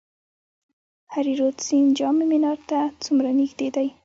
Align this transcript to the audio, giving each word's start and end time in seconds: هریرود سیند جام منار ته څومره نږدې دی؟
هریرود 1.13 1.55
سیند 1.65 1.89
جام 1.97 2.17
منار 2.29 2.59
ته 2.69 2.79
څومره 3.03 3.29
نږدې 3.39 3.67
دی؟ 3.75 3.87